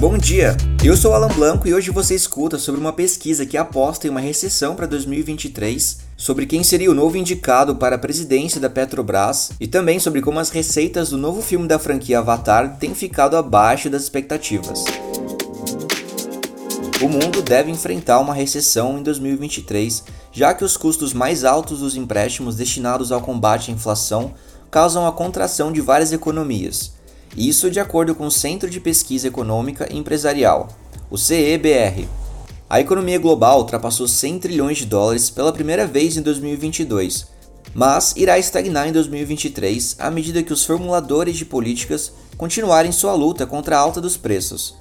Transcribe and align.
Bom 0.00 0.16
dia, 0.16 0.56
eu 0.84 0.96
sou 0.96 1.12
Alan 1.12 1.26
Blanco 1.26 1.66
e 1.66 1.74
hoje 1.74 1.90
você 1.90 2.14
escuta 2.14 2.56
sobre 2.56 2.80
uma 2.80 2.92
pesquisa 2.92 3.44
que 3.44 3.56
aposta 3.56 4.06
em 4.06 4.10
uma 4.10 4.20
recessão 4.20 4.76
para 4.76 4.86
2023, 4.86 5.98
sobre 6.16 6.46
quem 6.46 6.62
seria 6.62 6.88
o 6.88 6.94
novo 6.94 7.16
indicado 7.16 7.74
para 7.74 7.96
a 7.96 7.98
presidência 7.98 8.60
da 8.60 8.70
Petrobras 8.70 9.50
e 9.58 9.66
também 9.66 9.98
sobre 9.98 10.22
como 10.22 10.38
as 10.38 10.50
receitas 10.50 11.10
do 11.10 11.18
novo 11.18 11.42
filme 11.42 11.66
da 11.66 11.80
franquia 11.80 12.20
Avatar 12.20 12.78
têm 12.78 12.94
ficado 12.94 13.36
abaixo 13.36 13.90
das 13.90 14.04
expectativas. 14.04 14.84
O 17.02 17.08
mundo 17.08 17.42
deve 17.42 17.72
enfrentar 17.72 18.20
uma 18.20 18.32
recessão 18.32 19.00
em 19.00 19.02
2023, 19.02 20.04
já 20.30 20.54
que 20.54 20.62
os 20.62 20.76
custos 20.76 21.12
mais 21.12 21.42
altos 21.42 21.80
dos 21.80 21.96
empréstimos 21.96 22.54
destinados 22.54 23.10
ao 23.10 23.20
combate 23.20 23.72
à 23.72 23.74
inflação 23.74 24.32
causam 24.70 25.08
a 25.08 25.10
contração 25.10 25.72
de 25.72 25.80
várias 25.80 26.12
economias 26.12 26.96
isso 27.36 27.70
de 27.70 27.80
acordo 27.80 28.14
com 28.14 28.26
o 28.26 28.30
Centro 28.30 28.68
de 28.68 28.80
Pesquisa 28.80 29.28
Econômica 29.28 29.88
e 29.92 29.96
Empresarial, 29.96 30.68
o 31.10 31.16
CEBR. 31.16 32.06
A 32.68 32.80
economia 32.80 33.18
global 33.18 33.60
ultrapassou 33.60 34.06
100 34.06 34.40
trilhões 34.40 34.78
de 34.78 34.86
dólares 34.86 35.30
pela 35.30 35.52
primeira 35.52 35.86
vez 35.86 36.16
em 36.16 36.22
2022, 36.22 37.26
mas 37.74 38.14
irá 38.16 38.38
estagnar 38.38 38.88
em 38.88 38.92
2023 38.92 39.96
à 39.98 40.10
medida 40.10 40.42
que 40.42 40.52
os 40.52 40.64
formuladores 40.64 41.36
de 41.36 41.44
políticas 41.44 42.12
continuarem 42.36 42.92
sua 42.92 43.14
luta 43.14 43.46
contra 43.46 43.76
a 43.76 43.80
alta 43.80 44.00
dos 44.00 44.16
preços. 44.16 44.74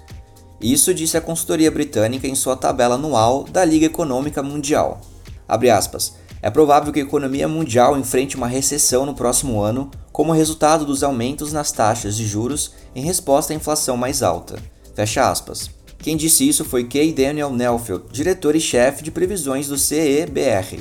Isso 0.60 0.94
disse 0.94 1.16
a 1.16 1.22
consultoria 1.22 1.70
britânica 1.70 2.28
em 2.28 2.36
sua 2.36 2.56
tabela 2.56 2.96
anual 2.96 3.44
da 3.44 3.64
Liga 3.64 3.86
Econômica 3.86 4.42
Mundial. 4.42 5.02
Aspas, 5.48 6.16
é 6.42 6.50
provável 6.50 6.94
que 6.94 7.00
a 7.00 7.04
economia 7.04 7.48
mundial 7.48 7.98
enfrente 7.98 8.36
uma 8.36 8.48
recessão 8.48 9.06
no 9.06 9.14
próximo 9.14 9.60
ano 9.62 9.90
como 10.12 10.32
resultado 10.32 10.86
dos 10.86 11.04
aumentos 11.04 11.54
nas 11.54 11.72
taxas 11.72 12.16
de 12.16 12.26
juros 12.26 12.74
em 12.96 13.02
resposta 13.02 13.54
à 13.54 13.56
inflação 13.56 13.98
mais 13.98 14.24
alta. 14.24 14.58
Fecha 14.96 15.30
aspas. 15.30 15.70
Quem 16.00 16.16
disse 16.16 16.48
isso 16.48 16.64
foi 16.64 16.84
Kay 16.86 17.12
Daniel 17.12 17.52
Nelfield, 17.52 18.06
diretor 18.12 18.56
e 18.56 18.60
chefe 18.60 19.04
de 19.04 19.12
previsões 19.12 19.68
do 19.68 19.78
CEBR. 19.78 20.80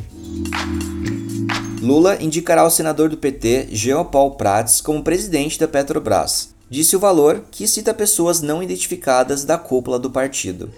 Lula 1.83 2.23
indicará 2.23 2.65
o 2.65 2.71
senador 2.71 3.09
do 3.09 3.17
PT, 3.17 3.69
Jean 3.71 4.05
Paul 4.05 4.33
Prats, 4.33 4.81
como 4.81 5.03
presidente 5.03 5.59
da 5.59 5.69
Petrobras. 5.69 6.55
Disse 6.69 6.97
o 6.97 6.99
valor, 6.99 7.45
que 7.51 7.69
cita 7.69 7.95
pessoas 7.95 8.41
não 8.41 8.62
identificadas 8.62 9.45
da 9.45 9.57
cúpula 9.57 9.99
do 9.99 10.11
partido. 10.11 10.71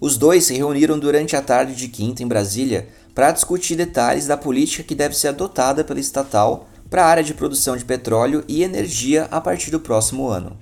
Os 0.00 0.16
dois 0.16 0.44
se 0.44 0.54
reuniram 0.54 0.98
durante 0.98 1.36
a 1.36 1.40
tarde 1.40 1.74
de 1.74 1.88
quinta 1.88 2.22
em 2.22 2.26
Brasília 2.26 2.88
para 3.14 3.30
discutir 3.30 3.76
detalhes 3.76 4.26
da 4.26 4.36
política 4.36 4.82
que 4.82 4.94
deve 4.94 5.16
ser 5.16 5.28
adotada 5.28 5.84
pela 5.84 6.00
estatal 6.00 6.66
para 6.88 7.04
a 7.04 7.06
área 7.06 7.22
de 7.22 7.34
produção 7.34 7.76
de 7.76 7.84
petróleo 7.84 8.44
e 8.46 8.62
energia 8.62 9.28
a 9.30 9.40
partir 9.40 9.70
do 9.70 9.80
próximo 9.80 10.28
ano. 10.28 10.56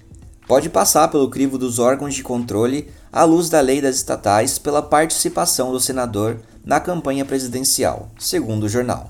Pode 0.47 0.69
passar 0.69 1.09
pelo 1.09 1.31
crivo 1.31 1.57
dos 1.57 1.79
órgãos 1.79 2.15
de 2.15 2.23
controle 2.23 2.91
à 3.13 3.25
luz 3.25 3.49
da 3.49 3.61
lei 3.61 3.81
das 3.81 3.97
estatais 3.97 4.59
pela 4.59 4.83
participação 4.83 5.73
do 5.73 5.79
senador 5.79 6.41
na 6.65 6.81
campanha 6.81 7.25
presidencial, 7.25 8.11
segundo 8.19 8.65
o 8.65 8.69
jornal. 8.69 9.09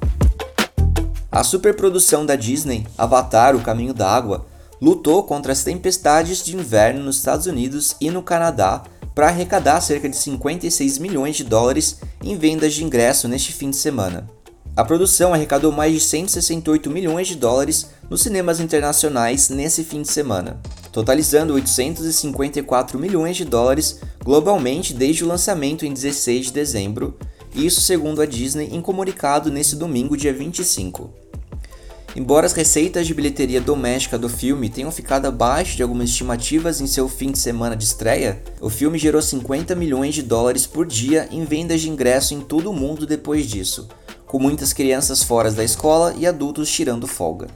A 1.33 1.43
superprodução 1.43 2.27
da 2.27 2.37
Disney, 2.37 2.87
Avatar: 2.99 3.57
O 3.57 3.61
Caminho 3.61 3.95
da 3.95 4.11
Água, 4.11 4.47
lutou 4.81 5.23
contra 5.23 5.53
as 5.53 5.63
tempestades 5.63 6.45
de 6.45 6.57
inverno 6.57 7.05
nos 7.05 7.17
Estados 7.17 7.47
Unidos 7.47 7.97
e 8.01 8.11
no 8.11 8.23
Canadá 8.23 8.83
para 9.15 9.29
arrecadar 9.29 9.81
cerca 9.81 10.09
de 10.09 10.17
56 10.17 10.99
milhões 10.99 11.37
de 11.37 11.45
dólares 11.45 11.99
em 12.23 12.37
vendas 12.37 12.75
de 12.75 12.85
ingresso 12.85 13.29
neste 13.29 13.53
fim 13.53 13.71
de 13.71 13.77
semana. 13.77 14.29
A 14.77 14.85
produção 14.85 15.35
arrecadou 15.35 15.73
mais 15.73 15.93
de 15.93 16.01
168 16.01 16.89
milhões 16.91 17.27
de 17.27 17.35
dólares 17.35 17.89
nos 18.09 18.23
cinemas 18.23 18.61
internacionais 18.61 19.49
nesse 19.49 19.85
fim 19.85 20.03
de 20.03 20.11
semana, 20.11 20.61
totalizando 20.93 21.55
854 21.55 22.99
milhões 22.99 23.37
de 23.37 23.45
dólares 23.45 24.01
globalmente 24.23 24.95
desde 24.95 25.25
o 25.25 25.29
lançamento 25.29 25.85
em 25.85 25.93
16 25.93 26.47
de 26.47 26.53
dezembro, 26.53 27.19
isso 27.55 27.81
segundo 27.81 28.23
a 28.23 28.27
Disney 28.27 28.69
em 28.73 28.81
comunicado 28.81 29.51
nesse 29.51 29.75
domingo, 29.75 30.17
dia 30.17 30.33
25. 30.33 31.30
Embora 32.17 32.45
as 32.45 32.53
receitas 32.53 33.07
de 33.07 33.15
bilheteria 33.15 33.61
doméstica 33.61 34.19
do 34.19 34.29
filme 34.29 34.69
tenham 34.69 34.91
ficado 34.91 35.27
abaixo 35.27 35.77
de 35.77 35.83
algumas 35.83 36.11
estimativas 36.11 36.81
em 36.81 36.87
seu 36.87 37.09
fim 37.09 37.31
de 37.31 37.39
semana 37.39 37.77
de 37.77 37.85
estreia, 37.85 38.43
o 38.61 38.69
filme 38.69 38.99
gerou 38.99 39.23
50 39.23 39.77
milhões 39.77 40.15
de 40.15 40.23
dólares 40.23 40.67
por 40.67 40.87
dia 40.87 41.29
em 41.31 41.45
vendas 41.45 41.81
de 41.81 41.89
ingresso 41.89 42.35
em 42.35 42.41
todo 42.41 42.69
o 42.69 42.75
mundo 42.75 43.07
depois 43.07 43.47
disso, 43.47 43.89
com 44.27 44.41
muitas 44.41 44.73
crianças 44.73 45.23
fora 45.23 45.53
da 45.53 45.63
escola 45.63 46.13
e 46.19 46.27
adultos 46.27 46.69
tirando 46.69 47.07
folga. 47.07 47.47